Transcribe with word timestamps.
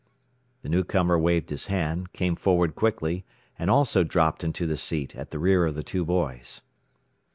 The 0.63 0.69
newcomer 0.69 1.19
waved 1.19 1.51
his 1.51 1.67
hand, 1.67 2.11
came 2.11 2.35
forward 2.35 2.73
quickly, 2.73 3.23
and 3.59 3.69
also 3.69 4.03
dropped 4.03 4.43
into 4.43 4.65
the 4.65 4.75
seat 4.75 5.15
at 5.15 5.29
the 5.29 5.37
rear 5.37 5.63
of 5.67 5.75
the 5.75 5.83
two 5.83 6.03
boys. 6.05 6.63